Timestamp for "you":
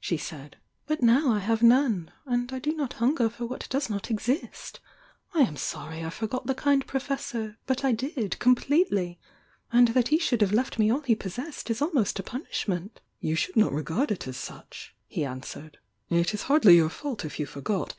13.20-13.36, 17.38-17.46